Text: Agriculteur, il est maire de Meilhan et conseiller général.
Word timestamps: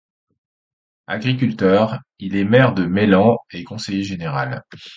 Agriculteur, 1.05 1.99
il 2.17 2.35
est 2.35 2.43
maire 2.43 2.73
de 2.73 2.87
Meilhan 2.87 3.37
et 3.51 3.63
conseiller 3.63 4.01
général. 4.03 4.63